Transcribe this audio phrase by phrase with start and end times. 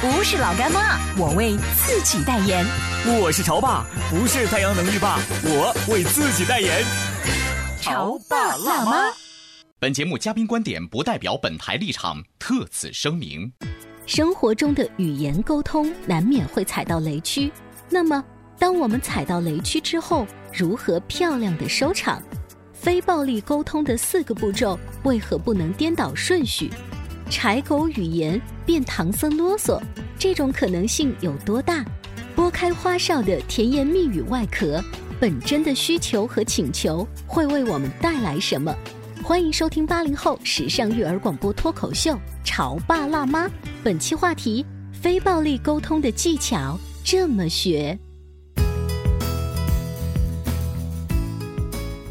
[0.00, 2.64] 不是老干妈，我为自己代言。
[3.20, 6.84] 我是潮爸，不是太阳能浴霸，我为自己代言。
[7.80, 9.12] 潮爸辣妈。
[9.80, 13.52] 本节目嘉宾观点不代表本台立场，特此声明。
[14.06, 17.50] 生活中的语言沟通难免会踩到雷区，
[17.90, 18.24] 那么
[18.56, 22.22] 当我们踩到雷区之后，如何漂亮的收场？
[22.72, 26.70] 非暴力沟通的四个步骤为何不能颠倒顺序？
[27.30, 29.80] 柴狗语言变唐僧啰嗦，
[30.18, 31.84] 这种可能性有多大？
[32.34, 34.82] 拨开花哨的甜言蜜语外壳，
[35.20, 38.74] 本真的需求和请求会为我们带来什么？
[39.22, 42.12] 欢迎收听八零后时尚育儿广播脱口秀
[42.44, 43.46] 《潮爸辣妈》，
[43.82, 47.98] 本期话题：非暴力沟通的技巧这么学。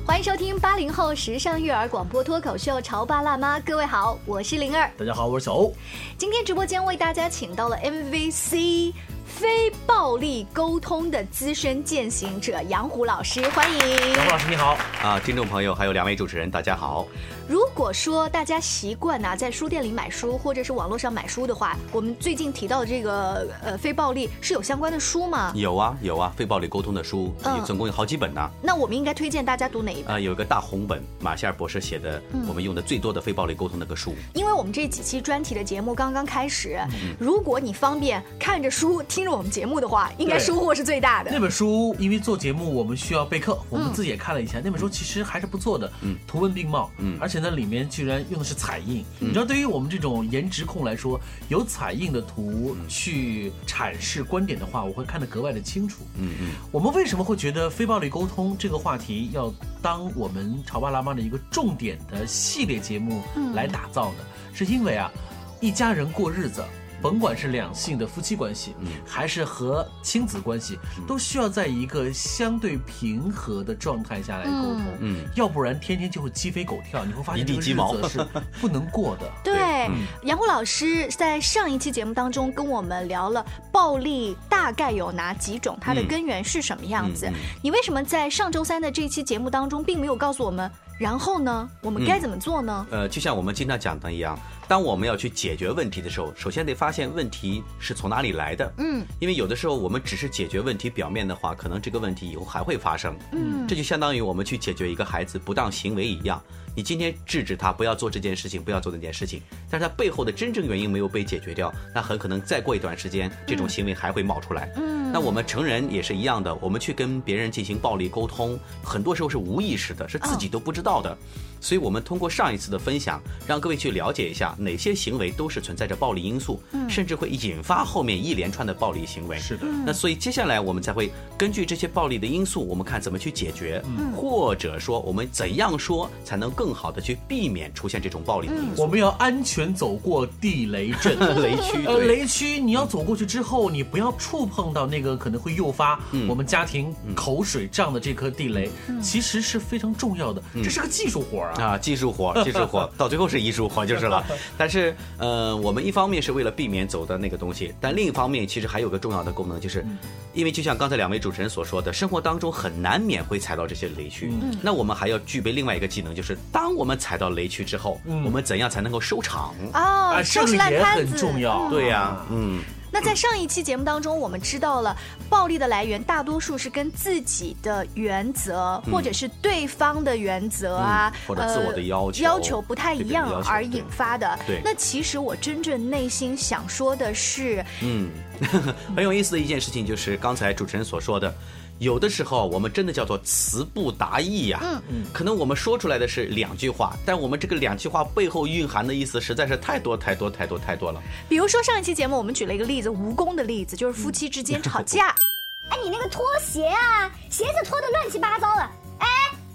[0.08, 5.73] 欢迎收听八零后时尚育儿广播脱口秀《潮爸辣妈》，各位好，我是灵儿，大家好，我是小欧。
[6.17, 8.94] 今天直播间为大家请到了 MVC。
[9.28, 13.80] 非暴力沟通的资深践行者杨虎老师，欢迎
[14.16, 15.20] 杨虎老师，你好啊！
[15.20, 17.06] 听众朋友，还有两位主持人，大家好。
[17.48, 25.52] 如果说大家习惯呢，在书店里买书或者是网络上买书的话，我们最近提到的这个呃非暴力是有相关的书吗？
[25.54, 28.49] 有啊，有啊，非暴力沟通的书，嗯，总共有好几本呢。
[28.61, 30.15] 那我们应该推荐大家读哪一本？
[30.15, 34.15] 啊，有一个大红本，马歇尔博士写的，我们用的最多的非暴力沟通那个书。
[34.33, 36.80] 因为我们这几期专题的节目刚刚开始，
[37.20, 40.11] 如果你方便看着书听着我们节目的话。
[40.17, 41.30] 应该收获是最大的。
[41.32, 44.60] 那本书，因为做节目我们需要备课，我们自己也看了一下。
[44.64, 49.06] 那本书其实还是不错的，嗯，图文并茂，嗯，而且呢，里面居然用的是彩印。
[49.20, 51.20] 你知道，对于我们这种颜值控来说，
[51.50, 56.04] 有彩印的图去阐释观点的话，我会看得格外的清楚。
[56.17, 56.50] 嗯嗯。
[56.72, 63.22] 我们为什么会觉得非暴力沟通这个话题要当我们潮爸辣妈的一个重点的系列节目
[63.54, 64.20] 来打造呢？
[64.54, 65.11] 是因为啊，
[65.60, 66.64] 一家人过日子。
[67.02, 70.77] 甭管是两性的夫妻关系，嗯还是和亲子关系，
[71.08, 74.81] 都需要在一个相对平和的状态下来沟通。
[74.99, 78.25] 嗯，要不然天天就会鸡飞狗跳，你会发现这个日子是
[78.59, 79.31] 不能过的。
[79.43, 79.89] 对，
[80.23, 87.29] 杨虎老师在上一期节目当中跟我们聊了暴力大概有哪几种，它的根源是什么样子。
[87.61, 90.69] 你为什么在上周三的这期节目当中并没有告诉我们？
[90.97, 92.87] 然后呢，我们该怎么做呢？
[92.89, 94.37] 呃，就像我们经常讲的一样。
[94.67, 98.69] 当我们要去解决问题的时候，首先得发现问题是从哪里来的。
[98.80, 103.17] 嗯，因为有的时候我们只是解决问题表面的话，可能这个问题以后还会发生。
[103.31, 106.41] 嗯，这就相当于我们去解决一个孩子不当行为一样。
[106.75, 114.71] 你今天制止他不要做这件事情，不要做那件事情，但是他背后的真正原因没有被解决掉，那很可能再过一段时间，这种行为还会冒出来。
[114.75, 121.17] 嗯，那我们成人也是一样的，我们去跟别人进行暴力沟通，很多时候是无意识的，是自己都不知道到的。
[121.60, 129.38] 所以，我们通过上一次的分享，让各位去了解一下哪些行为都是存在着暴力因素，甚至会引发后面一连串的暴力行为。
[129.40, 129.66] 是的。
[129.86, 133.84] 那所以接下来我们才会根据这些暴力的因素，我们看怎么去解决，
[134.16, 138.50] 或者说我们怎样说才能更好的去避免出现这种暴力。
[138.78, 141.86] 我们要安全走过地雷阵、 雷区。
[141.86, 148.69] 呃，雷区你要走过去之后，你不要触碰到那个可能会诱发我们家庭口水仗的这颗地雷，
[149.01, 150.42] 其实是非常重要的。
[150.56, 151.46] 这是个技术活。
[151.57, 154.23] 啊，技术活，技术活，到最后是艺术活就是了。
[154.57, 159.85] 但是，呃，我们一方面是为了避免走的那个东西，但另一方面其实还有个重要的功能，就是
[160.33, 164.31] 因为就像刚才两位主持人所说的，生活当中很难免会踩到这些雷区。
[164.61, 169.53] 那我们还要具备另外一个技能，就是当我们踩到雷区之后，我们怎样才能够收场？
[169.73, 171.69] 哦，收拾烂摊子，很重要。
[171.69, 172.61] 对呀，嗯。
[172.92, 174.95] 那在上一期节目当中，我们知道了
[175.30, 184.39] 暴力的来源大多数是跟自己的原则，或者是对方的原则啊，或者自我的要求要求不太一样而引发的。
[184.48, 188.10] 对，那其实我真正内心想说的是，嗯，
[188.95, 191.34] 很有意思的一件事情就是刚才主持人所说的。
[191.79, 201.01] 有的时候我们真的叫做词不达意呀、嗯嗯，可能我们说出来的是两句话，但我们这个两句话背后蕴含的意思实在是太多太多太多太多了。
[201.29, 205.13] 比如说上一期节目我们举了一个例子，蜈蚣的例子，就是夫妻之间吵架。
[205.69, 208.62] 哎，你那个拖鞋啊，鞋子拖得乱七八糟的。
[209.00, 209.07] 哎，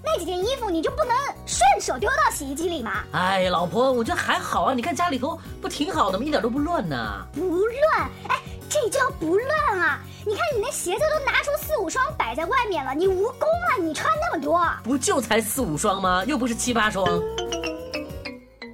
[0.05, 1.17] 那几件衣服你就不能
[1.47, 3.03] 顺手丢到洗衣机里吗？
[3.13, 6.25] 哎，老婆，我觉得还好啊，你看家里头不挺好的吗？
[6.25, 7.27] 一点都不乱呢。
[7.33, 8.11] 不乱？
[8.29, 8.39] 哎，
[8.73, 10.01] 这叫不乱啊！
[10.25, 14.67] 你看你那鞋子都拿出四五双摆在外面了，你蜈蚣啊，你穿那么多？
[14.83, 16.25] 不就才四五双吗？
[16.25, 17.07] 又不是七八双。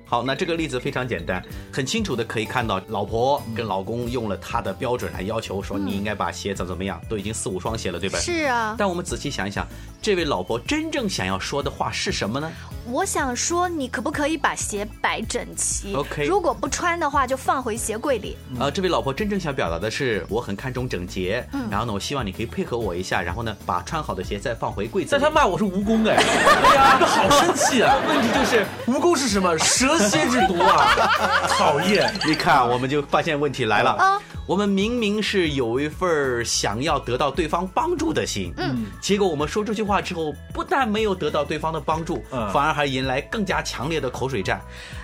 [0.06, 1.42] 好，那这个例子非常简单，
[1.72, 8.20] 很清楚的可以看到，老婆跟老公用了他的标准来要求，说你应该把鞋怎么怎么样，都已经四五双鞋了，对吧？
[8.20, 9.66] 是啊，但我们仔细想一想，
[10.00, 12.48] 这位老婆真正想要说的话是什么呢？
[12.90, 18.36] 我想说，你可不可以把鞋摆整齐 OK 如果不穿的话，就放回鞋柜里。
[18.58, 25.20] 呃，这位老婆真正想表达的是，我很看重整洁，嗯然后呢，我希望你可以配合我一下，然后呢，把穿好的鞋再放回柜子里。
[25.20, 27.94] 但他骂我是蜈蚣哎， 哎呀，这好生气啊！
[28.08, 29.56] 问题就是，蜈蚣是什么？
[29.58, 31.46] 蛇蝎之毒啊！
[31.48, 32.12] 讨厌。
[32.26, 33.90] 你看，我们就发现问题来了。
[33.92, 44.58] 啊我们明明是有一份儿想要得到对方帮助的心，嗯，结果我们说这句话之后，不但没有得到对方的帮助，嗯反而还迎来更加强烈的口水战。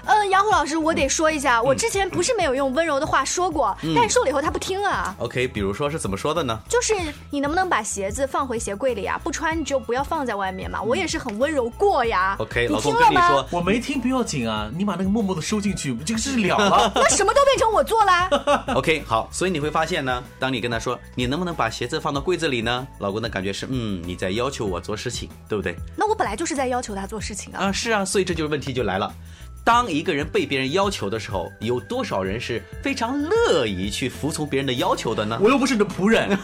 [0.06, 5.14] 呃，杨虎老师，我得说一下，我之前不是没有用温柔的话说过，但是说了以后他不听啊。
[5.18, 6.58] OK，比如说是怎么说的呢？
[6.66, 6.94] 就是
[7.28, 9.20] 你能不能把鞋子放回鞋柜里啊？
[9.22, 10.80] 不穿你就不要放在外面嘛。
[10.82, 12.34] 我也是很温柔过呀。
[12.38, 13.28] OK，你老公听了吗？
[13.28, 16.90] 跟你说，我没听不要紧啊，你把那个默默的收进去，这个事了了。
[16.96, 18.30] 那什么都变成我做啦。
[18.74, 25.74] OK，好，所以你会发现呢，当你跟他说你能不能把鞋子放到柜子里呢，老公的感觉是嗯你在要求我做事情，对不对？
[25.96, 27.64] 那我本来就是在要求他做事情啊。
[27.64, 29.12] 啊，是啊，所以这就是问题就来了。
[29.64, 35.36] 当一个人被别人要求的时候，有多少人是非常乐意去服从别人的要求的呢？
[35.42, 36.28] 我又不是你的仆人，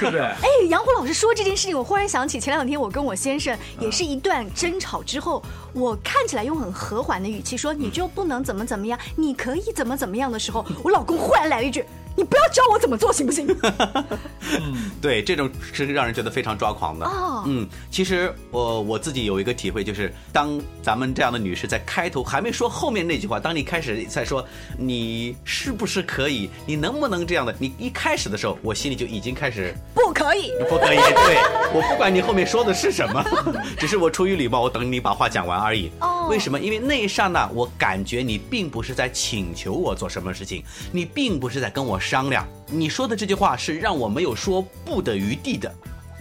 [0.00, 0.20] 对不对？
[0.20, 5.40] 哎，杨虎老师说这件事情，我忽然想起前两天我跟我先生也是一段争吵之后，
[5.74, 11.84] 我看起来用很和缓的语气说你就不能怎么怎么样，你可以怎么怎么样的时候，我老公忽然来了一句。
[12.16, 13.46] 你不要教我怎么做，行不行？
[15.00, 17.06] 对，这种是让人觉得非常抓狂的。
[17.06, 24.46] 哦嗯，其实我我自己有一个体会，就是当咱们这样的女士在开头还没说后面那句话，当你开始在说
[24.78, 30.52] 你是不是可以，你能不能这样的，你一开始的时候，我心里就已经开始不可以。
[30.68, 30.96] 不可以。
[30.96, 31.38] 对
[31.74, 33.24] 我不管你后面说的是什么，
[33.78, 35.90] 只是我出于礼貌，我等你把话讲完而已。
[36.00, 36.58] 哦为什么？
[36.60, 40.62] 因为那一刹那，我感觉你并不是在请求我做什么事情，
[40.92, 42.46] 你并不是在跟我商量。
[42.66, 45.72] 你说的这句话是让我没有说不的余地的。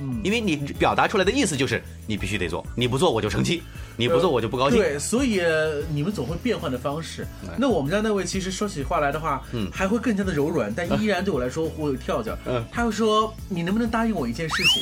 [0.04, 3.62] 嗯，因为你表达出来的意思就是你必须得做，你不做我就生气，
[3.95, 4.80] 你不做我就不高兴。
[4.80, 7.24] 对，所以呃你们总会变换的方式。
[7.56, 12.36] 那我们家那位其实说起话来的话，嗯还会更加的柔软，但依然对我来说会有跳脚。
[12.48, 14.81] 嗯他会说：“你能不能答应我一件事情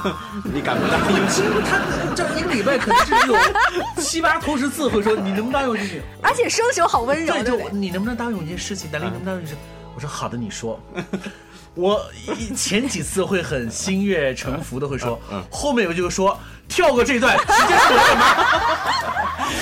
[0.50, 1.28] 你敢不答？” 应？
[1.28, 7.42] 其实他这一个礼拜可能是有七八头十次会说：“你能不能答应我一件事情？” 而且声手好温柔？
[7.44, 8.90] 就你能不能答应我一件事情？
[8.90, 9.46] 达令，能不能答应
[9.96, 10.78] 我说好的，你说。
[11.74, 12.00] 我
[12.38, 15.20] 一前几次会很心悦诚服的会说，
[15.50, 16.38] 后面我就说
[16.68, 18.26] 跳过这段，直接说干嘛？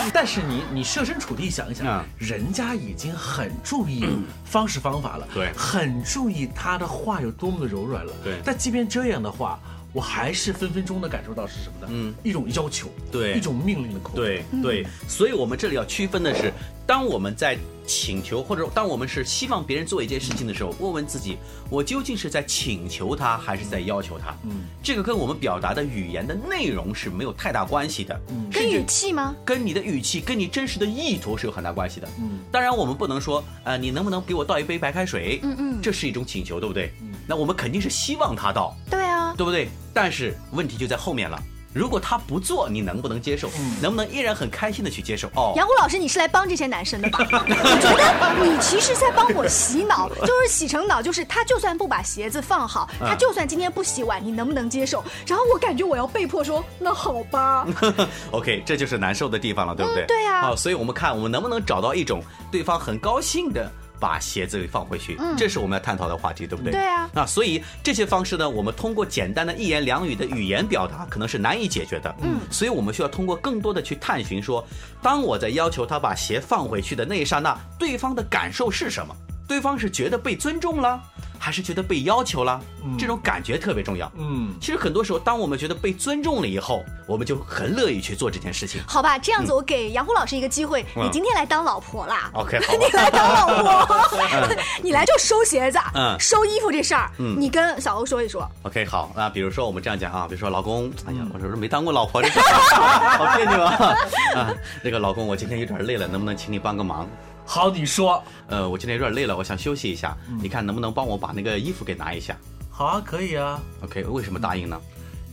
[0.14, 4.06] 但是你你设身处地想一想嗯，人家已经很注意
[4.44, 9.58] 方式方法了，对很注意他的话有多么的柔软了，对但即便这样的话。
[9.94, 11.88] 我还是分分钟的感受到是什么呢？
[11.90, 14.16] 嗯，一种要求，对一种命令的口吻。
[14.16, 16.52] 对对，所以我们这里要区分的是，
[16.84, 21.38] 当我们在请求或者当我们是希望别人做一件事情的时候，问问自己，
[21.70, 24.36] 我究竟是在请求他还是在要求他？
[24.42, 29.32] 嗯，这个跟我们表达的语言的内容是没有太大关系的，嗯，跟语气吗？
[29.44, 32.08] 跟你的语气、跟你真实的意图是有很大关系的。
[32.18, 35.38] 嗯，当然我们不能说，呃，你能不能给我倒一杯白开水？
[35.44, 36.92] 嗯嗯，这是一种请求，对不对？
[37.00, 39.03] 嗯，那我们肯定是希望他倒，对啊，
[39.36, 39.68] 对不对？
[39.92, 41.40] 但是问题就在后面了。
[41.72, 43.50] 如果他不做，你能不能接受？
[43.82, 45.26] 能不能依然很开心的去接受？
[45.34, 47.18] 哦，杨虎老师，你是来帮这些男生的吧？
[47.28, 55.02] 我觉得你其实在帮我洗脑， 就是洗成脑，就是他就算不把鞋子放好，嗯他就算今天不洗碗，你能不能接受？
[55.26, 57.66] 然后我感觉我要被迫说，那好吧。
[58.30, 60.04] OK，这就是难受的地方了，对不对？
[60.04, 62.22] 嗯对啊好，所以我们看我们能不能找到一种
[62.52, 63.68] 对方很高兴的。
[64.00, 66.72] 把鞋子给放回去，这是我们要探讨的话题，对不对？
[66.72, 72.14] 嗯对啊那所以这些方式呢，我们通过简单的一言两语的语言表达，可能是难以解决的。
[72.22, 74.66] 嗯，所以我们需要通过更多的去探寻说，
[75.00, 79.14] 当我在要求他把鞋放回去的那一刹那，对方的感受是什么？
[79.46, 81.00] 对方是觉得被尊重了，
[81.38, 82.60] 还是觉得被要求了？
[82.84, 84.10] 嗯这种感觉特别重要。
[84.16, 88.80] 嗯，其实很多时候，当我们觉得被尊重了以后，我们就很乐意去做这件事情。
[88.86, 92.30] 好吧，这样子我给杨红老师一个机会，嗯你今天来当老婆啦。
[92.34, 94.18] OK，好 你来当老婆，
[94.82, 98.46] 你来就收鞋子、嗯收衣服这事儿，嗯你跟小欧说一说。
[98.62, 103.96] OK，好，那比如说我们这样讲啊，比如说老公，哎嗯呀，我说没当过老婆，这 个好别扭啊
[104.36, 104.54] 啊！
[104.82, 107.08] 这个老公，我今天有点累了，能不能请你帮个忙？
[107.46, 110.38] 好，你说，呃，我今天有点累了，我想休息一下，嗯。
[110.42, 112.36] 你看能不能帮我把那个衣服给拿一下。
[112.70, 114.80] 好啊，可以啊，？OK，为什么答应呢？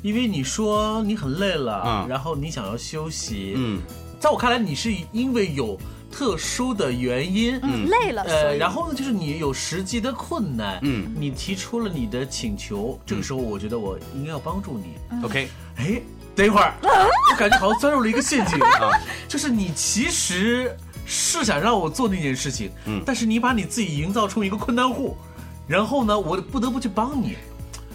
[0.03, 2.07] 因为你说你很累了，嗯。
[2.09, 3.81] 然后你想要休息，嗯，
[4.19, 5.79] 在我看来，你是因为有
[6.11, 15.23] 特殊的原因，嗯，累了，所呃，然后呢，就是你有实际的困难，嗯，你提出了你的请求，这个时候我觉得我应该要帮助你。
[15.23, 16.01] OK，哎，
[16.35, 18.59] 等一会儿，我感觉好像钻入了一个陷阱。
[18.61, 18.91] 啊，
[19.27, 20.75] 就是你其实
[21.13, 25.17] 是想让我做那件事情，嗯但是你把你自己营造出一个困难户，
[25.67, 27.35] 然后呢，我不得不去帮你。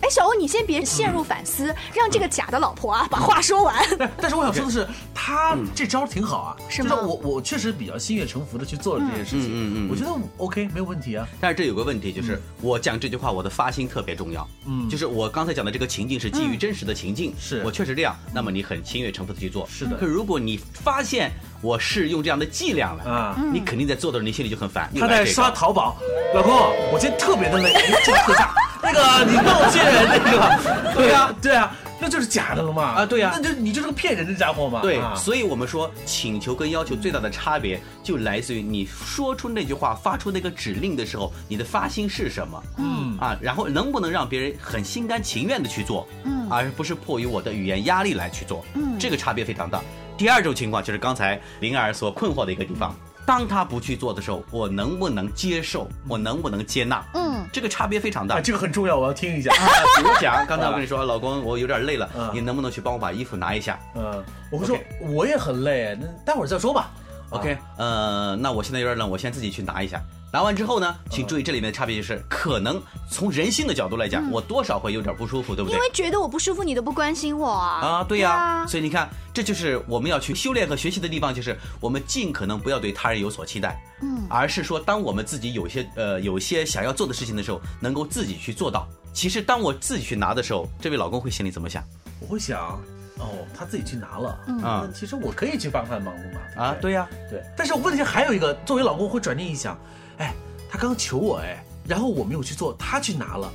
[0.06, 3.84] 哎，小欧，你先别陷入反思，让这个假的老婆啊把话说完。
[3.98, 11.26] 但但是我想说的是，他这招挺好啊，是吗就是我我确实比较心悦诚服的去做了这件事情，嗯嗯我觉得 OK 没有问题啊。
[11.40, 14.46] 但是这有个问题，就是我讲这句话，我的发心特别重要。
[14.66, 19.66] 嗯就是我刚才讲的这个情境是基于真实的情境，是我确实这样，那么你很心悦诚服的去做。
[19.68, 24.88] 是的可如果你发现我是用这样的伎俩来，啊你肯定在做的时候，你心里就很烦。
[25.00, 25.96] 他在刷刷淘宝，
[26.32, 26.52] 老公，
[26.92, 27.72] 我今天特别的累，
[28.04, 28.54] 这个特价，
[28.86, 33.32] 那个你冒借那个， 对啊，对啊，那就是假的了嘛，啊对啊。
[33.34, 35.14] 那就你就是个骗人的家伙嘛，对，啊。
[35.16, 42.62] 所以我们说请求跟要求最大的差别就来自于你说出那句话、发出那个指令的时候，你的发心是什么。
[42.78, 43.18] 嗯。
[43.18, 49.80] 啊，然后能不能让别人很心甘情愿的去做，嗯，而不是迫于我的语言压力来去做，嗯，这个差别非常大。
[50.18, 52.94] 第二种情况就是刚才灵儿所困惑的一个地方，
[53.26, 55.88] 当他不去做的时候，我能不能接受？
[56.08, 57.04] 我能不能接纳？
[57.14, 58.40] 嗯，这个差别非常大啊，。
[58.40, 59.52] 这个很重要，我要听一下。
[59.52, 66.90] 啊，比如讲，刚才我跟你说，老公，我有点累了嗯，你能不能去帮我把衣服拿一下嗯，我会说我也很累，那待会儿再说吧。
[67.30, 70.00] ？OK，呃，那我现在有点冷，我先自己去拿一下。
[70.32, 75.80] 拿完之后呢，请注意这里面的差别就是，可能从人性的角度来讲，我多少会有点不舒服，对不对因？
[75.80, 77.80] 为觉得我不舒服，你都不关心我啊。
[77.80, 88.86] 啊，对呀、啊所以你看，这就是我们要去修炼和学习的地方，就是我们尽可能不要对他人有所期待，嗯，而是说，当我们自己有些呃有些想要做的事情的时候，能够自己去做到。
[89.14, 91.82] 其实，当我自己去拿的时候，这位老公会心里怎么想
[92.20, 92.78] 我会想，
[93.18, 93.24] 哦，
[93.56, 96.62] 他自己去拿了，嗯其实我可以去帮他的忙的嘛。
[96.62, 96.76] 啊？
[96.82, 99.78] 对呀、对，但是问题还有一个，作为老公会转念一想，
[100.18, 100.34] 哎，
[100.68, 103.52] 他刚求我哎，然后我没有去做，他去拿了，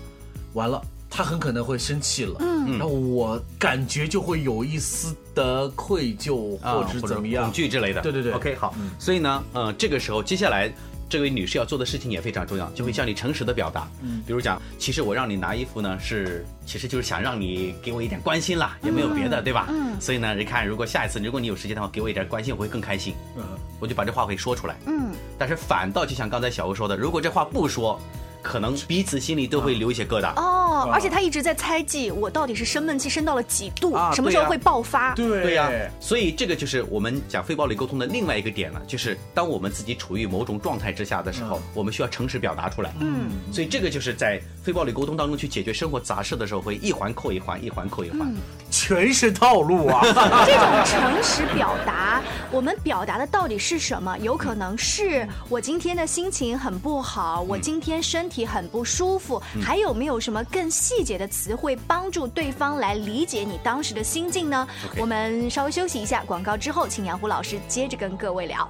[0.54, 0.82] 完了。
[1.14, 8.00] 他很可能会生气了，嗯，然后我感觉就会有一丝的愧疚，啊，或者怎么样恐，惧之类的。
[8.00, 8.74] 对对对 OK，好。
[8.80, 10.74] 嗯所以呢，呃，这个时候接下来。
[11.12, 13.86] 这位女士要做的事情也非常重要，就会向你诚实的表达。
[14.02, 19.68] 嗯比如讲，其实我让你拿衣服呢，是其实就是想让你给我一点关心啦，也没有别的，对吧？
[19.70, 23.14] 嗯所以呢，你看，如果下一次如果你有时间的话，给我一点关心，我会更开心。
[23.36, 23.44] 嗯，
[23.82, 24.78] 我就把这话给说出来。
[24.88, 28.00] 嗯，但是反倒就像刚才小欧说的，如果这话不说，
[28.42, 30.34] 可能彼此心里都会留一些疙瘩。
[30.36, 35.14] 哦，而且他一直在猜忌我到底是生闷气生到了几度，啊什么时候会爆发。
[35.16, 35.70] 对对呀、
[36.00, 42.94] 所以这个就是我们讲非暴力沟通的另外一个点了，就是当我们自己处于某种状态之下的时候，我们需要诚实表达出来。
[43.00, 48.34] 嗯，所以这个就是在非暴力沟通当中去解决生活杂事的时候，会一环扣一环，一环扣一环。
[48.72, 50.02] 全是套路啊！
[50.48, 54.18] 这种诚实表达，我们表达的到底是什么？
[54.20, 68.70] 有可能是我今天的心情很不好，我今天身体很不舒服，还有没有什么更细节的词汇帮助对方来理解你当时的心境呢我们稍微休息一下，广告之后，请杨虎老师接着跟各位聊。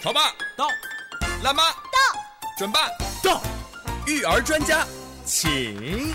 [0.00, 0.20] 潮爸
[0.56, 0.66] 到，
[1.42, 2.20] 辣妈到，
[2.56, 2.80] 准爸
[3.22, 3.42] 到，
[4.06, 4.86] 育儿专家，
[5.24, 6.14] 请。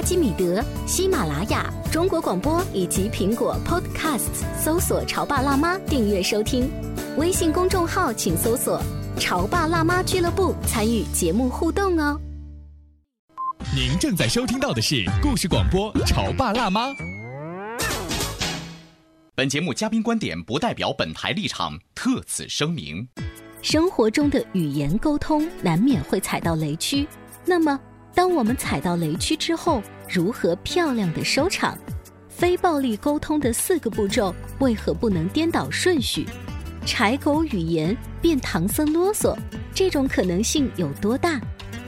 [0.00, 6.70] 阿基米德、喜马拉雅、中国广播以及苹果 Podcasts，搜索“潮爸辣妈”订阅收听。
[7.18, 8.82] 微信公众号请搜索
[9.20, 12.18] “潮爸辣妈俱乐部”，参与节目互动哦。
[13.76, 16.88] 您正在收听到的是故事广播《潮爸辣妈》。
[19.34, 23.06] 本节目嘉宾观点不代表本台立场，特此声明。
[23.60, 27.06] 生活中的语言沟通难免会踩到雷区。
[27.44, 27.78] 那么，
[28.14, 31.76] 当我们踩到雷区之后，如何漂亮的收场？
[32.28, 36.26] 非暴力沟通的四个步骤为何不能颠倒顺序？
[36.86, 39.36] 柴狗语言变唐僧啰嗦，
[39.74, 41.40] 这种可能性有多大？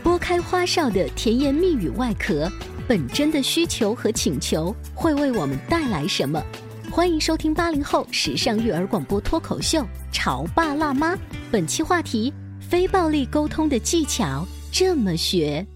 [0.02, 2.50] 拨开花哨的甜言蜜语外壳，
[2.86, 6.42] 本真的需求和请求会为我们带来什么？
[6.90, 9.80] 欢迎收听八零后时尚育儿广播脱口秀
[10.12, 11.14] 《潮爸辣妈》，
[11.50, 15.66] 本期话题：非暴力沟通的技巧这么学。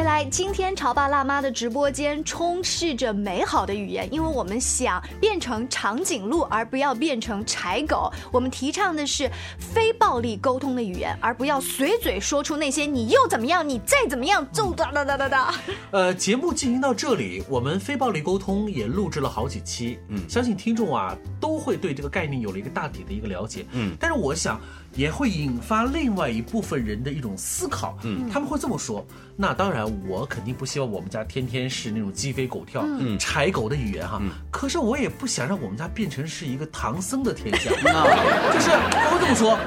[0.00, 0.24] 回来！
[0.24, 8.10] 今天潮爸辣妈的直播间充斥着美好的语言，因为我们想变成长颈鹿，而不要变成柴狗。
[8.32, 15.54] 我们提倡的是非暴力沟通的语言，而不要随嘴说出那些“你又怎么样，你再怎么样”就哒哒哒哒哒。
[15.90, 24.58] 呃，节目进行到这里，我们非暴力沟通也录制了好几期，嗯，相信听众啊都会对这个概念有了一个大体的一个了解，嗯，但是我想。
[24.94, 29.06] 也会引发另外一部分人的一种思考，嗯，他们会这么说。
[29.36, 32.84] 那当然，我肯定不希望我们家天天是那种鸡飞狗跳、
[33.18, 34.20] 柴狗的语言哈。
[34.50, 37.70] 可是我也不想让我们家变成是一个唐僧的天下，
[38.52, 39.58] 就是他会这么说。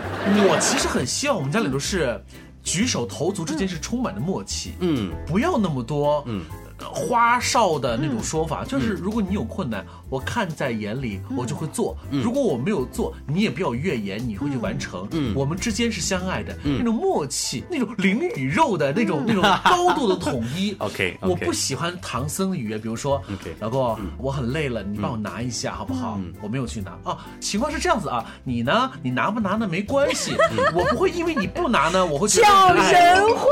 [0.47, 2.21] 我其实很希望我们家里头是
[2.61, 6.43] 举手投足之间是充满了默契，嗯，不要那么多，嗯。
[6.91, 15.07] 花哨的那种说法，就是如果你有困难，我看在眼里，我就会做；如果我没有做，你也不要怨言，你会去完成。
[15.11, 20.75] 嗯，我们之间是相爱的，那种默契，那种灵与肉的那种那种高度的统一。
[20.79, 23.21] OK，我不喜欢唐僧的语言，比如说，
[23.59, 26.19] 老公，我很累了，你帮我拿一下好不好？
[26.41, 27.17] 我没有去拿啊。
[27.39, 28.91] 情况是这样子啊，你呢？
[29.01, 29.67] 你拿不拿呢？
[29.67, 30.35] 没关系，
[30.73, 33.49] 我不会因为你不拿呢，我会觉得讲人话。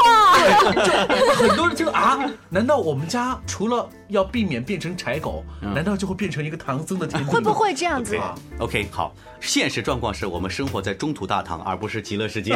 [0.85, 0.91] 就
[1.35, 2.19] 很多人觉得啊，
[2.50, 3.21] 难道我们家？
[3.22, 8.20] 他除了要避免变成柴狗，难道就会变成一个唐僧的天会不会这样子
[8.60, 12.56] ？OK，好，现实状况是我们生活在中途大唐，而不是极乐世界，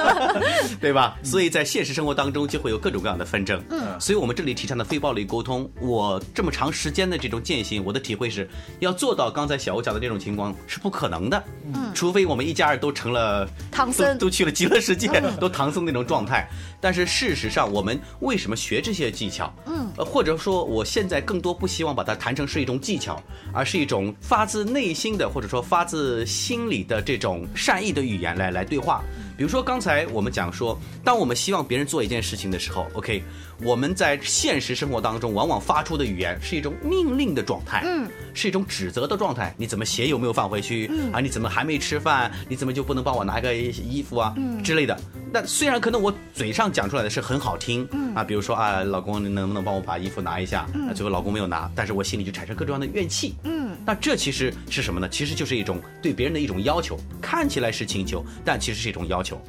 [0.80, 1.16] 对吧？
[1.22, 3.62] 所以在现实生活当中就会有各种各样的纷争。
[3.70, 8.48] 嗯，所以我们这里提倡的非暴力沟通，我这么长时间的这种践行，我的体会是
[8.80, 11.44] 要做到刚才小欧讲的这种情况是不可能的。
[11.74, 16.48] 嗯，除非我们一家人都成了唐僧，都去了极乐世界，都唐僧那种状态。
[16.80, 19.52] 但是事实上，我们为什么学这些技巧？
[19.66, 19.86] 嗯。
[19.96, 23.20] 呃，或者说，我我现在更多不希望把它谈成是一种技巧，
[23.52, 29.02] 而是一种发自内心的，或者说发自心里的这种善意的语言来来对话。
[29.38, 33.22] 比如说刚才我们讲说，当我们希望别人做一件事情的时候，OK。
[33.62, 39.54] 我们在现实生活当中，往往发出的语言是一种命令的状态，嗯，是一种指责的状态。
[39.56, 40.88] 你怎么鞋有没有放回去？
[40.92, 42.30] 嗯啊，你怎么还没吃饭？
[42.48, 44.34] 你怎么就不能帮我拿个衣服啊？
[44.36, 44.96] 嗯之类的。
[45.32, 50.60] 那虽然可能我嘴上讲出来的是很好听，嗯啊，比如说啊，老公你能不能帮我把衣服拿一下？
[50.88, 53.57] 啊，最后老公没有拿，但是我心里就产生各种各样的怨气，嗯。
[53.88, 55.08] 那这其实是什么呢？
[55.08, 59.40] 其实就是一种对别人的一种要求，看起来是请求，但其实是一种要求。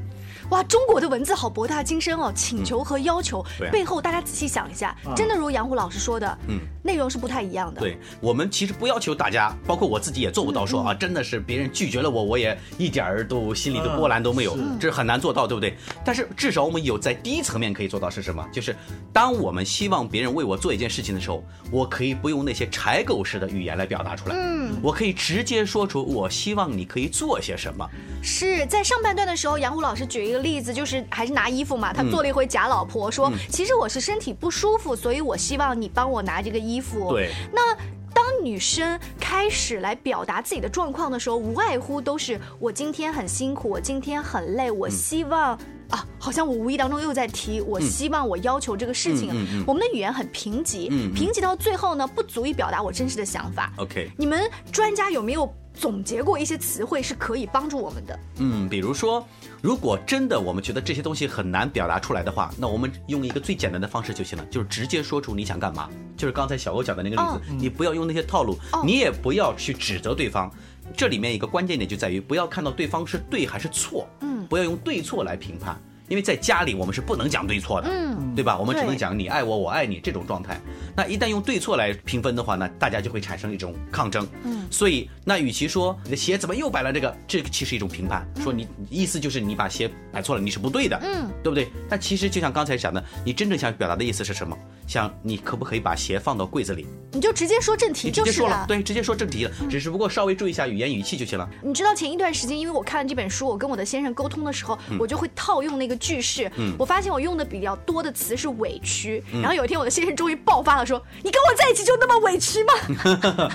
[0.50, 2.34] 哇，中国的文字好博大精深哦！
[2.36, 7.80] 请求和要求背后，大家仔细想一下，真的如杨虎老师说的，嗯，内容是不太一样的。
[7.80, 15.78] 对我们其实不要求大家，包括我自己也做不到说啊，真的是别人拒绝了我，我也一点儿都心里的波澜都没有，这是很难做到，对不对？
[16.04, 18.44] 但是至少我们有在第一层面可以做到是什么？
[18.52, 18.76] 就是
[19.14, 27.88] 当我们希望别人为我做一件事情的时候，我可以不用那些柴狗式的语言来表达出来，嗯，我可以直接说出我希望你可以做些什么。
[28.24, 30.39] 是在上半段的时候，杨虎老师举一个。
[30.40, 37.12] 例子就是还是拿衣服嘛，他做了一回假老婆，说其实我是身体不舒服，所以我希望你帮我拿这个衣服。
[37.12, 37.76] 对，那
[38.14, 45.58] 当女生开始来表达自己的状况的时候，无外乎都是我今天很辛苦，我今天很累，我希望
[45.90, 49.30] 啊，好像我无意当中又在提，我希望我要求这个事情。
[49.66, 53.72] 我们的语言很贫瘠，贫瘠到最后呢，不足以表达我真实的想法。
[53.78, 58.20] OK，你们专家有没有总结过一些词汇是可以帮助我们的？
[58.40, 59.26] 嗯，比如说。
[59.62, 65.90] 如果真的我们觉得这些东西很难表达出来的话，那我们用一个最简单的方式就行了，就是直接说出你想干嘛。
[66.16, 70.50] 就是刚才小欧讲的那个例子，你不要用那些套路，你也不要去指责对方。
[70.96, 75.78] 这里面一个关键点就在于不要看到对方是对还是错，嗯，不要用对错来评判。
[76.10, 78.58] 因为在家里我们是不能讲对错的，嗯，对吧？
[78.58, 80.60] 我们只能讲你爱我，我爱你这种状态。
[80.96, 84.28] 那一旦用对错来评分的话，呢大家就会产生一种抗争。
[84.44, 91.68] 嗯，所以那与其说你的鞋怎么又摆了这个，这个其实一种评判，说你意思就是你把鞋摆错了，你是不对的，嗯，对不对？
[91.88, 94.58] 但其实就像刚才讲的，你真正想表达的意思是什么？
[94.88, 96.88] 想你可不可以把鞋放到柜子里？
[97.12, 101.48] 你就直接说正题就是了，对，直接说正题了，只是不过稍微注意一下语言语气就行了。
[101.62, 109.24] 你知道前一段时间，因为我看了这本书，我跟我的先生沟通的时候，我就会套用那个句式，嗯我发现我用的比较多的词是委屈。
[109.34, 112.74] 然后有一天我的先生终于爆发了，说：“你跟我在一起就那么委屈吗？”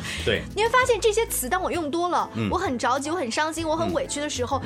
[0.25, 4.61] 对， 你会发现这些词当我用多了，我很着急，我很伤心，我很委屈的时候。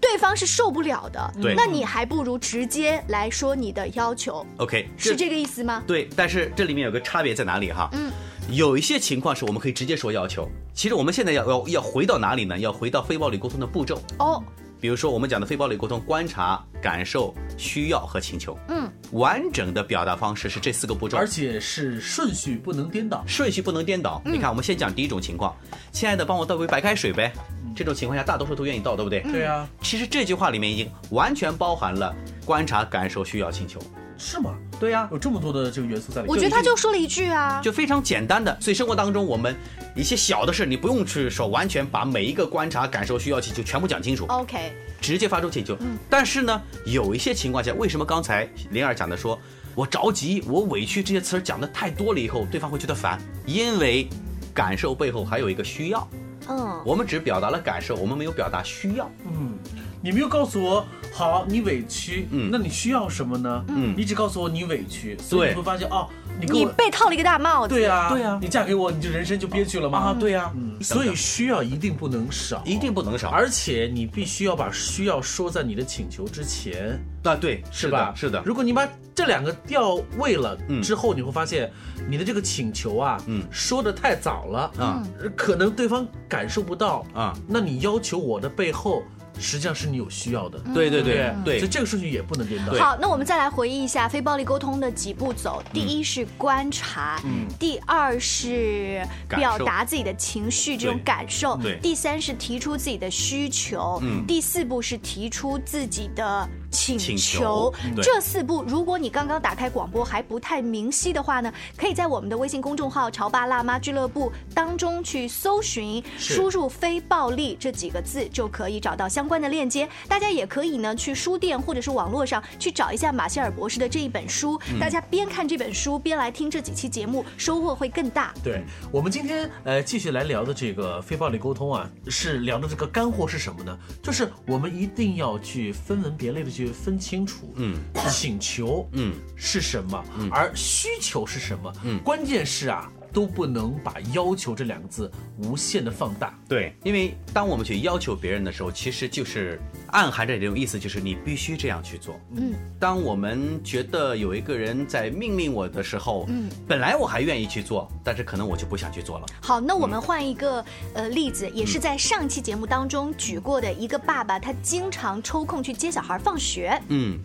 [0.00, 4.46] 对方是受不了的，对那你还不如直接来说你的要求。
[4.58, 5.82] OK，是这个意思吗？
[5.88, 7.88] 对，但是这里面有个差别在哪里哈？
[7.92, 8.08] 嗯，
[8.52, 10.48] 有一些情况是我们可以直接说要求。
[10.72, 12.56] 其实我们现在要要要回到哪里呢？
[12.56, 14.00] 要回到非暴力沟通的步骤。
[14.20, 14.40] 哦，
[14.80, 18.56] 比如说我们讲的非暴力沟通，观察、感受、需要和请求。
[18.68, 23.24] 嗯，完整的表达方式是这四个步骤，而且是顺序不能颠倒。
[23.26, 24.22] 顺序不能颠倒。
[24.24, 25.56] 嗯你看，我们先讲第一种情况，
[25.90, 27.32] 亲爱的，帮我倒杯白开水呗。
[27.76, 29.20] 这种情况下，大多数都愿意倒，对不对？
[29.30, 32.14] 对啊，其实这句话里面已经完全包含了
[32.44, 33.80] 观察、感受、需要、请求。
[34.18, 34.54] 是吗？
[34.80, 36.36] 对呀、有这么多的这个元素在里面。
[36.36, 39.56] 我觉得他就说了一句啊，就非常简单的，所以生活当中我们
[39.94, 45.78] 一些小的事，你不用去说完全把每一个观察、感受、需要、请求全部讲清楚，OK，直接发出请求。
[46.10, 49.38] 但是呢，有一些情况下，为什么刚才灵儿讲的说，
[49.74, 54.08] 我着急、我委屈这些词儿讲的太多了以后，对方会觉得烦，因为
[54.52, 56.08] 感受背后还有一个需要，
[56.48, 59.10] 嗯，我们只表达了感受，我们没有表达需要。
[59.24, 59.58] 嗯，
[60.00, 63.64] 你没有告诉我，好，你委屈，嗯那你需要什么呢？
[63.68, 66.08] 嗯你只告诉我你委屈，所以你会发现哦，
[66.40, 66.66] 你你。
[66.76, 67.74] 被套了一个大帽子。
[67.74, 69.98] 对呀、对呀你嫁给我，你就人生就憋屈了吗？
[69.98, 78.12] 啊对呀嗯，所以需要一定不能少，一定不能少，而且你必须要把需要说在你的请求之前，啊对，是吧？
[78.14, 81.70] 是的，如果你把这两个调位了嗯之后，你会发现
[82.08, 85.02] 你的这个请求啊，嗯说的太早了啊，
[85.36, 87.36] 可能对方感受不到啊。
[87.48, 89.02] 那你要求我的背后，
[89.40, 91.34] 实际上是你有需要的，对对对对。
[91.44, 91.58] 对。
[91.58, 92.72] 所以这个顺序也不能颠倒。
[92.74, 95.62] 好，那我们再来回忆一下非暴力沟通的几步走。
[95.72, 97.46] 第一是观察，嗯。
[97.58, 101.78] 第二是表达自己的情绪这种感受，对。
[101.82, 104.24] 第三是提出自己的需求，嗯。
[104.26, 119.88] 第四步是提出自己的请请求这四步，如果你刚刚打开广播还不太明晰的话呢，可以在我们的微信公众号“潮爸辣妈俱乐部”当中去搜寻，输入“非暴力”这几个字，就可以找到相关的链接。
[120.08, 128.34] 大家也可以呢去书店或者是网络上去找一下马歇尔博士的这一本书，嗯大家边看这本书边来听这几期节目，收获会更大。
[128.44, 133.76] 对我们今天呃继续来聊的这个非暴力沟通啊，是聊的这个干货是什么呢？
[134.02, 137.76] 就是我们一定要去分门别类的去分清楚，嗯，
[138.10, 139.14] 请求嗯。
[139.36, 140.28] 是什么，嗯。
[140.32, 142.00] 而需求是什么，嗯。
[142.02, 146.38] 关键是啊都不能把要求这两个字无限的放大。
[146.48, 152.18] 对，因为当我们去要求别人的时候，其实就是暗含着这种意思，就是你必须这样去做。
[152.36, 159.26] 嗯，当我们觉得有一个人在命令我的时候，嗯，本来我还愿意去做，但是可能我就不想去做了。
[159.42, 166.80] 好，那我们换一个、呃例子，也是在上期节目当中举过的一个爸爸，他经常抽空去接小孩放学。
[166.88, 167.18] 嗯，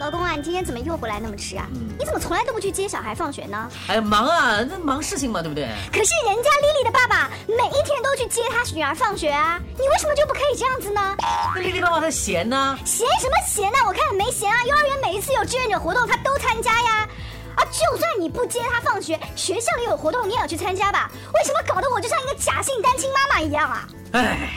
[0.00, 1.68] 老公啊，你今天怎么又回来那么迟啊？
[1.98, 3.70] 你怎么从来都不去接小孩放学呢？
[3.86, 5.68] 哎，忙啊，那忙事情嘛，对不对？
[5.92, 11.16] 可是人家丽丽的爸爸每一天都去接她女儿放学啊，你为什么就不可以这样子呢？
[11.54, 13.86] 那丽丽爸爸他闲呢、闲什么闲啊？
[13.86, 14.64] 我看没闲啊！
[14.64, 17.08] 幼儿园每一次有志愿者活动，他都参加呀。
[17.54, 21.08] 啊，就算你不接他放学，学校里有活动你也要去参加吧？
[21.34, 23.88] 为什么搞得我就像一个假性单亲妈妈一样啊？
[24.10, 24.50] 哎，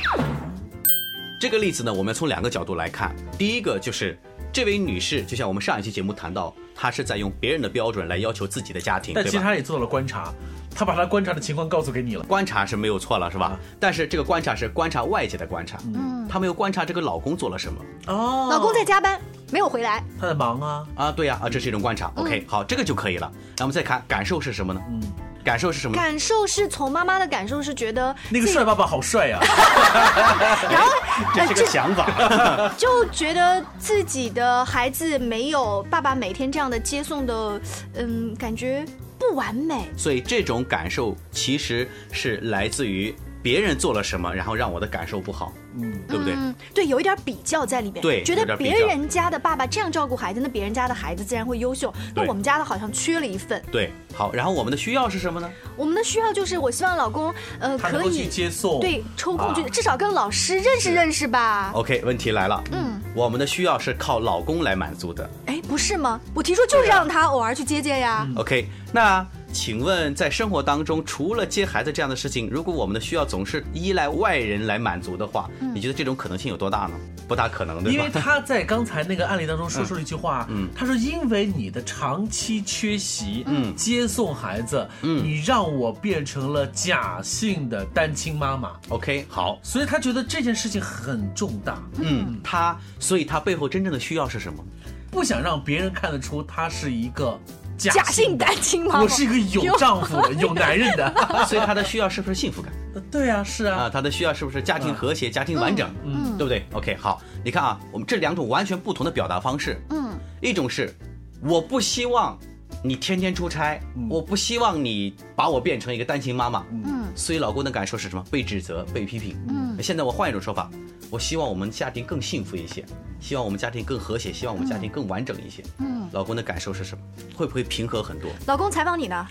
[1.40, 3.16] 这个例子呢，我们从两个角度来看。
[3.38, 4.18] 第一个就是
[4.52, 9.32] 这位女士，就像我们上一期节目谈到，她是在用别人的标准来要求自己的家庭，但对吧？
[9.32, 10.34] 其实她也做了观察，
[10.74, 12.24] 她把她观察的情况告诉给你了。
[12.24, 13.60] 观察是没有错了，是吧？
[13.80, 19.22] 但是这个观察是观察外界的观察，嗯，她没有观察这个老公做了什么哦老公在加班，
[19.52, 20.04] 没有回来。
[20.20, 21.12] 他在忙啊，啊？
[21.12, 22.12] 对呀，啊，这是一种观察。
[22.16, 23.32] OK，好，这个就可以了。
[23.58, 24.82] 那我们再看感受是什么呢？
[24.90, 25.04] 嗯，
[25.48, 25.96] 感受是什么？
[25.96, 29.40] 感受是从妈妈的感受是觉得那个帅爸爸好帅呀、
[30.70, 30.92] 然后
[31.34, 32.06] 这是个想法。
[32.78, 37.62] 就觉得自己的孩子没有爸爸每天这样的接送的，
[37.96, 38.84] 嗯，感觉
[39.18, 39.90] 不完美。
[39.96, 46.34] 所以这种感受其实是来自于别人做了什么，然后让我的感受不好，嗯，对不对？
[46.36, 48.02] 嗯，对，有一点比较在里面。
[48.02, 51.94] 对觉得别人家的爸爸这样照顾孩子，那别人家的孩子自然会优秀。
[52.16, 53.62] 那我们家的好像缺了一份。
[53.72, 55.50] 对，好，然后我们的需要是什么呢？
[55.76, 61.72] 我们的需要就是，我希望老公，呃，可他能够去以接送，对抽空去，啊至少跟老师认识认识吧。
[61.74, 65.30] OK，问题来了，嗯，我们的需要是靠老公来满足的。
[65.46, 66.20] 哎，不是吗？
[66.34, 68.28] 我提出就是让他偶尔去接接呀。
[68.36, 76.92] OK，那请问在生活当中，除了接孩子这样的事情，如果我们的需要总是依赖外人来满足的话，你觉得这种可能性有多大呢？
[77.28, 77.98] 不大可能，对吧？
[77.98, 80.70] 因为他在刚才那个案例当中说出了一句话，嗯。
[80.76, 83.76] 他说因为你的长期缺席，嗯。
[83.76, 85.24] 接送孩子，嗯。
[85.24, 94.64] 你让我变成了假性的单亲妈妈，OK，好，所以他觉得这件事情很重大，嗯，他，所以他背后真正的需要是什么？
[95.10, 97.40] 不想让别人看得出他是一个
[97.78, 101.14] 假假性单亲妈妈，我是一个有丈夫的、 有男人的。
[101.48, 102.72] 所以他的需要是不是幸福感
[103.12, 103.90] 对啊，是啊，啊？
[103.92, 105.90] 他的需要是不是家庭和谐、家庭完整？
[106.04, 109.80] 嗯，对不对？OK，好，你看啊，我们这两种完全不同的表达方式。
[109.92, 110.94] 嗯，一种是
[111.42, 112.38] 我不希望
[112.84, 116.66] 你天天出差，我不希望你把我变成一个单亲妈妈。
[116.72, 118.24] 嗯所以老公的感受是什么？
[118.30, 119.36] 被指责、被批评。
[119.50, 120.70] 嗯现在我换一种说法，
[121.10, 122.84] 我希望我们家庭更幸福一些，
[123.20, 125.64] 希望我们家庭更和谐，希望我们家庭更完整一些。
[125.80, 127.04] 嗯，老公的感受是什么？
[127.36, 128.30] 会不会平和很多？
[128.46, 129.26] 老公采访你呢，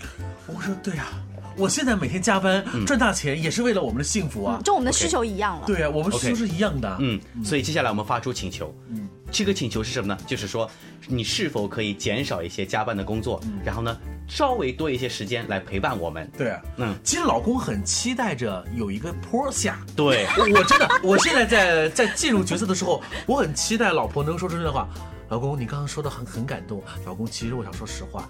[0.47, 1.23] 我说对啊，
[1.55, 4.59] 我现在每天加班赚大钱，也是为了我们的幸福啊。
[4.63, 5.67] 就我们的需求一样了。
[5.67, 6.97] 对啊，我们需求是一样的。
[6.99, 8.73] 嗯，所以接下来我们发出请求。
[8.89, 10.17] 嗯，这个请求是什么呢？
[10.25, 10.69] 就是说，
[11.07, 16.29] 你是否可以减少一些加班的工作，然后呢，稍微多一些时间来陪伴我们？
[16.37, 19.79] 对啊，嗯，其实老公很期待着有一个坡下。
[19.95, 24.87] 对，我真的，我现在在在进入角色的时候，我很期待老婆能说出这句话。
[25.29, 26.81] 老公，你刚刚说的很很感动。
[27.05, 28.27] 老公，其实我想说实话，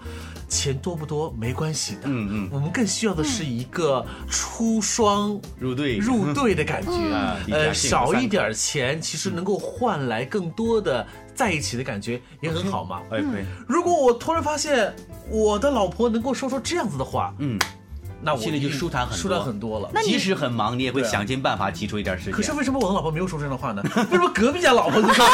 [0.48, 2.02] 钱多不多没关系的。
[2.04, 6.90] 嗯嗯我们更需要的是一个出双入对入对的感觉。
[7.14, 13.00] 啊，呃，少一点钱，其实能够换来更多的在一起的感觉，也很好嘛。
[13.10, 14.94] 哎，对，如果我突然发现
[15.30, 17.58] 我的老婆能够说出这样子的话，嗯，
[18.20, 19.90] 那我心里就舒坦很多舒坦很多了。
[19.92, 22.32] 那即使很忙，你也会想尽办法挤出一点时间。
[22.34, 23.82] 可是为什么我的老婆没有说这样的话呢？
[24.10, 25.24] 为什么隔壁家老婆就说？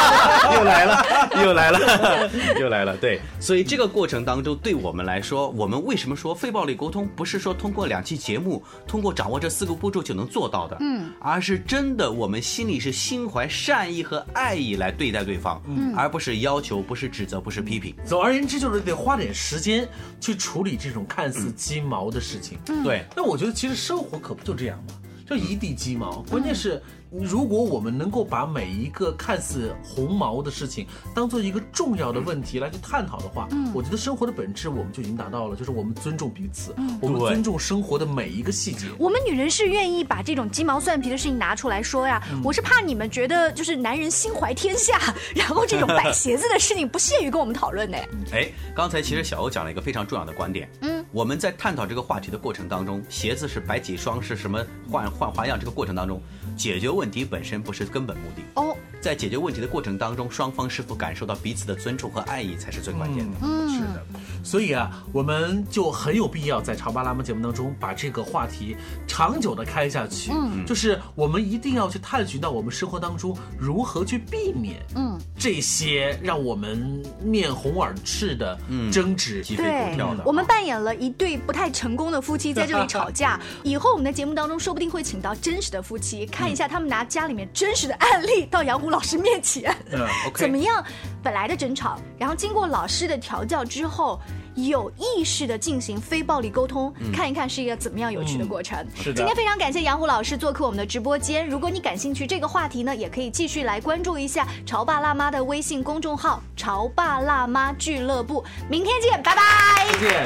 [0.54, 1.04] 又来了，
[1.44, 2.96] 又来了， 又来了。
[2.96, 10.76] 对，所以这个过程当中，对我们来说，我们为什么说非暴力沟通不是说通过两期节目，通过掌握这四个步骤就能做到的？
[10.80, 17.94] 嗯，而是真的我们心里是心怀善意和爱意来对待对方，嗯，而不是要求，不是指责，不是批评。
[18.04, 19.88] 总而言之，就是得花点时间
[20.20, 22.58] 去处理这种看似鸡毛的事情。
[22.84, 24.94] 对，那我觉得其实生活可不就这样吗？
[25.26, 26.22] 就一地鸡毛。
[26.28, 38.88] 关键是，如果我们能够把每一个看似红毛的事情当做一个重要的问题来去探讨的话，我觉得生活的本质我们就已经达到了，就是我们尊重彼此，我们尊重生活的每一个细节。
[38.98, 44.98] 我们女人是愿意把这种鸡毛蒜皮的事情拿出来说呀，嗯我是怕你们觉得就是男人心怀天下，
[45.36, 47.96] 然后这种摆鞋子的事情不屑于跟我们讨论呢。
[48.32, 50.68] 哎，刚才其实小欧讲了一个非常重要的观点。
[50.80, 56.22] 嗯，我们在探讨这个话题的过程当中，鞋子是摆几双，是什么换换花样，这个过程当中，
[56.56, 58.42] 解决问题本身不是根本目的。
[58.54, 63.38] 哦，在解决问题的过程当中，双方是否感受到彼此的尊重和爱意才是最关键的。
[63.42, 64.04] 嗯，是的。
[64.44, 70.30] 所以啊，我们就很有必要在《潮爸辣妈》节目当中把这个话题长久的开下去。
[70.32, 78.58] 嗯，就是我们一定要去探寻到我们生活当中如何去避免嗯这些让我们面红耳赤的
[78.92, 79.42] 争执。
[79.42, 83.40] 鸡飞对狗跳的，，我们扮演了一对不太成功的夫妻在这里吵架。
[83.62, 89.72] 以后我们的节目当中，说不定会请到真实的夫妻，看一下他们拿家里面真实的案例到杨虎老师面前，
[90.34, 90.84] 怎么样？
[91.22, 94.20] 本来的争吵，然后经过老师的调教之后。
[94.56, 98.84] 有意识的进行非暴力沟通，看一看是一个怎么样有趣的过程。
[98.96, 101.48] 是的今天非常感谢杨虎老师做客我们的直播间。
[101.48, 108.44] 如果你感兴趣这个话题呢，也可以继续来关注一下潮爸辣妈的微信公众号“潮爸辣妈俱乐部”。
[108.68, 109.86] 明天见，拜拜。
[109.92, 110.24] 再见。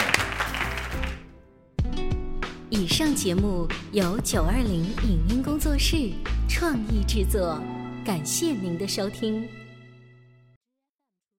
[2.70, 6.11] 以上节目由九二零影音工作室
[6.48, 7.61] 创意制作，
[8.05, 9.63] 感谢您的收听。